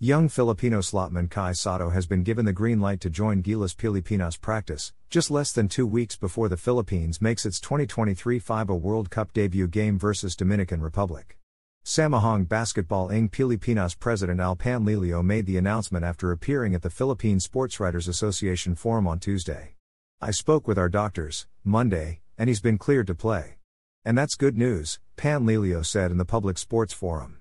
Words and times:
Young 0.00 0.28
Filipino 0.28 0.78
slotman 0.78 1.28
Kai 1.28 1.50
Sotto 1.50 1.90
has 1.90 2.06
been 2.06 2.22
given 2.22 2.44
the 2.44 2.52
green 2.52 2.80
light 2.80 3.00
to 3.00 3.10
join 3.10 3.42
Gilas 3.42 3.76
Pilipinas 3.76 4.36
practice, 4.36 4.92
just 5.10 5.28
less 5.28 5.50
than 5.50 5.66
two 5.66 5.88
weeks 5.88 6.14
before 6.14 6.48
the 6.48 6.56
Philippines 6.56 7.20
makes 7.20 7.44
its 7.44 7.58
2023 7.58 8.38
FIBA 8.38 8.80
World 8.80 9.10
Cup 9.10 9.32
debut 9.32 9.66
game 9.66 9.98
versus 9.98 10.36
Dominican 10.36 10.80
Republic. 10.80 11.36
Samahang 11.84 12.46
Basketbol 12.46 13.12
Ng 13.12 13.28
Pilipinas 13.28 13.98
president 13.98 14.38
Al 14.38 14.54
Panlilio 14.54 15.20
made 15.20 15.46
the 15.46 15.56
announcement 15.56 16.04
after 16.04 16.30
appearing 16.30 16.76
at 16.76 16.82
the 16.82 16.90
Philippine 16.90 17.40
Sportswriters 17.40 18.06
Association 18.06 18.76
forum 18.76 19.08
on 19.08 19.18
Tuesday. 19.18 19.74
I 20.20 20.30
spoke 20.30 20.68
with 20.68 20.78
our 20.78 20.88
doctors, 20.88 21.48
Monday, 21.64 22.20
and 22.38 22.48
he's 22.48 22.60
been 22.60 22.78
cleared 22.78 23.08
to 23.08 23.16
play. 23.16 23.56
And 24.04 24.16
that's 24.16 24.36
good 24.36 24.56
news, 24.56 25.00
Panlilio 25.16 25.84
said 25.84 26.12
in 26.12 26.18
the 26.18 26.24
public 26.24 26.56
sports 26.56 26.92
forum. 26.92 27.37